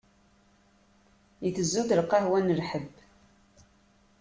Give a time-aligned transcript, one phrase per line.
[1.47, 2.93] Itezzu-d lqahwa n lḥebb.